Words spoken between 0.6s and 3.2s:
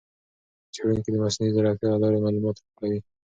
څېړونکي د مصنوعي ځېرکتیا له لارې معلومات راټولوي.